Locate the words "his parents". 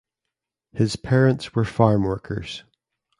0.71-1.53